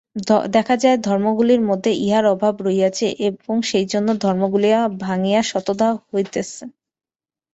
[0.55, 4.69] দেখা যায়, ধর্মগুলির মধ্যে ইহার অভাব রহিয়াছে এবং সেইজন্য ধর্মগুলি
[5.01, 6.63] ভাঙিয়া শতধা হইতেছে।